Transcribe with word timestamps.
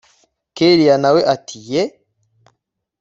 kellia 0.57 0.95
nawe 1.03 1.21
ati 1.33 1.57
yeee 1.69 1.93